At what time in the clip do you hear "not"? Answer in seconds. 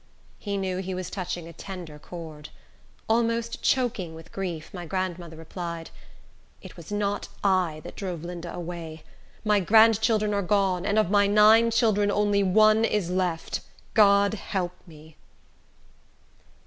6.91-7.27